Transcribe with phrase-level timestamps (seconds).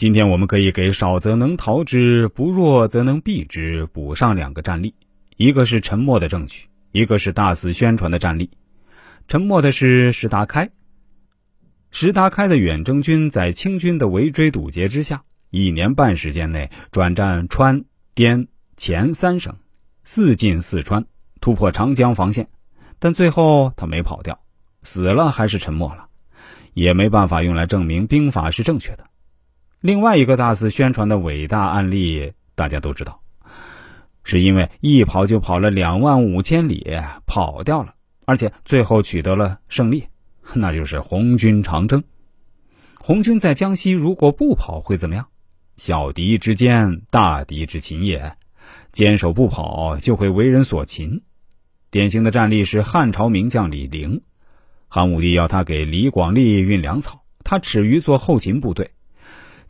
[0.00, 4.94] 今天我们可以给少则能逃之，不弱则能避之补上两个战例，
[5.36, 8.48] 一个是沉默的证据，一个是大肆宣传的战例。
[9.28, 10.70] 沉默的是石达开。
[11.90, 19.56] 石达开的远征军在清军的围追堵截之下，一年半时间内转战川、滇、黔三省，
[20.00, 21.04] 四进四川，
[21.42, 22.48] 突破长江防线，
[22.98, 24.40] 但最后他没跑掉，
[24.80, 26.06] 死了还是沉默了，
[26.72, 29.09] 也没办法用来证明兵法是正确的。
[29.80, 33.22] 另外一个大肆宣传的伟大案例，大家都知道，
[34.22, 36.86] 是因为一跑就跑了两万五千里，
[37.26, 37.94] 跑掉了，
[38.26, 40.04] 而且最后取得了胜利。
[40.52, 42.04] 那就是红军长征。
[42.98, 45.28] 红军在江西如果不跑会怎么样？
[45.78, 48.36] 小敌之坚，大敌之擒也。
[48.92, 51.22] 坚守不跑就会为人所擒。
[51.90, 54.20] 典型的战例是汉朝名将李陵，
[54.88, 58.90] 汉武帝要他给李广利运粮草，他耻于做后勤部队，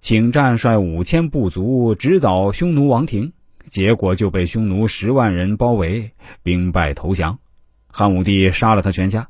[0.00, 3.34] 请战率五千部卒直捣匈奴王庭，
[3.66, 6.10] 结果就被匈奴十万人包围，
[6.42, 7.38] 兵败投降。
[7.86, 9.28] 汉武帝杀了他全家。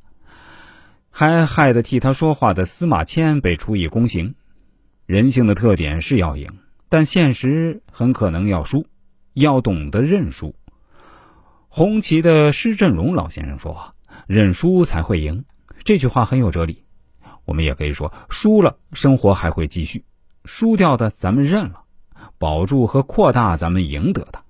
[1.10, 4.36] 还害得替他说话的司马迁被处以宫刑。
[5.06, 6.48] 人性的特点是要赢，
[6.88, 8.86] 但现实很可能要输，
[9.34, 10.54] 要懂得认输。
[11.66, 13.96] 红旗的施振荣老先生说
[14.28, 15.44] ：“认输才会赢。”
[15.82, 16.84] 这句话很有哲理。
[17.44, 20.04] 我们也可以说，输了生活还会继续，
[20.44, 21.82] 输掉的咱们认了，
[22.38, 24.40] 保住和扩大咱们赢得的。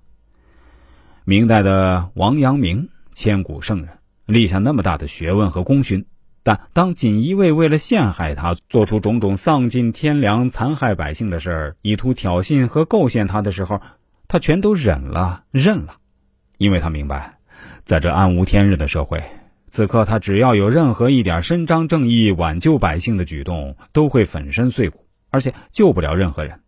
[1.23, 3.89] 明代的王阳明，千古圣人，
[4.25, 6.05] 立下那么大的学问和功勋。
[6.43, 13.79] 但当锦衣卫为了陷害他，做出种种丧尽天良、残害百姓的事儿，以图挑衅和构陷他的时候，
[14.27, 15.97] 他全都忍了、认了，
[16.57, 17.37] 因为他明白，
[17.83, 19.23] 在这暗无天日的社会，
[19.67, 26.61] 此刻他只要有任何一点伸张正义、挽救百姓的举动，都会粉身碎骨，而且救不了任何人。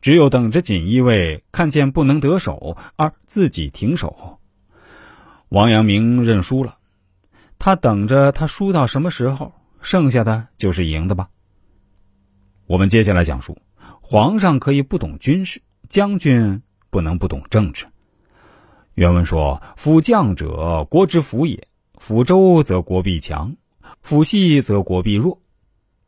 [0.00, 4.40] 只有等着锦衣卫看见不能得手而自己停手。
[5.48, 6.78] 王阳明认输了。
[7.60, 11.28] 他等着他输到什么时候，剩下的就是赢的吧。
[12.66, 13.58] 我们接下来讲述，
[14.00, 17.86] 皇上可以不懂军事，将军不能不懂政治。
[18.94, 21.68] 原文说：“辅将者，国之辅也。
[21.94, 23.56] 辅周则国必强，
[24.00, 25.41] 辅细则国必弱。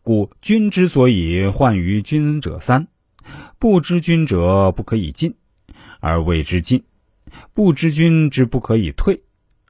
[0.04, 2.86] 故君之所以患于君者三：
[3.58, 5.34] 不知君者不可以进，
[5.98, 6.78] 而谓之进；
[7.54, 9.22] 不知君之不可以退，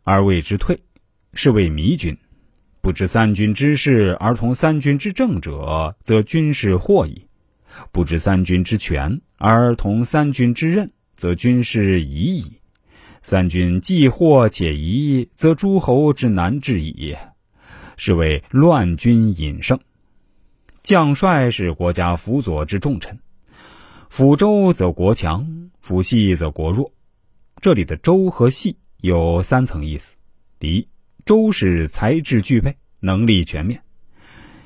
[0.02, 0.78] 而谓之退。”
[1.34, 2.16] 是谓迷君，
[2.80, 7.28] 不知三军之事而同三军之政者，则军事惑矣；
[7.92, 12.52] 不知三军之权而同三军之任，则军事疑矣。
[13.22, 17.16] 三军既惑且疑，则诸侯之难治矣。
[17.96, 19.78] 是谓乱军引胜。
[20.84, 23.18] 将帅是国家辅佐之重臣，
[24.10, 26.92] 辅周则国强，辅系则国弱。
[27.62, 30.18] 这里的周和系有三层意思：
[30.60, 30.86] 第一。
[31.24, 33.78] 周是才智具备，能力全面；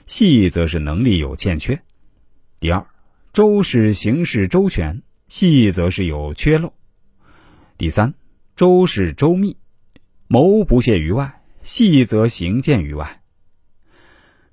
[0.07, 1.81] 系则是能力有欠缺。
[2.59, 2.85] 第二，
[3.33, 6.73] 周是行事周全，系则是有缺漏。
[7.77, 8.13] 第三，
[8.57, 9.57] 周是周密，
[10.27, 13.18] 谋不懈于外，系则行见于外，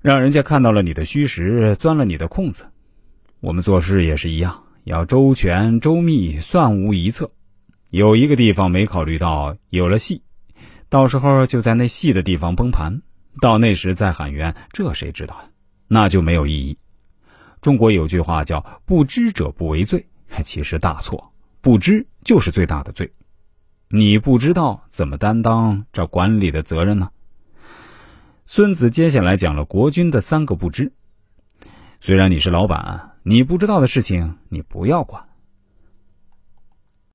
[0.06, 2.66] 让人家看到了你的虚实，钻了你的空子。
[3.40, 7.32] 我们做事也是一样，要周全、周密，算无一策。
[7.90, 10.22] 有一个地方没考虑到，有了戏。
[10.88, 13.02] 到时候就在那细的地方崩盘，
[13.40, 15.48] 到那时再喊冤，这谁知道呀？
[15.88, 16.78] 那就没有意义。
[17.60, 20.06] 中国有句话叫“不知者不为罪”，
[20.44, 23.10] 其实大错，不知就是最大的罪。
[23.88, 27.10] 你不知道怎么担当这管理的责任呢？
[28.48, 30.92] 孙子接下来讲了国君的三个不知。
[32.00, 35.20] 虽然你是老板，你不知道的事情你不要管，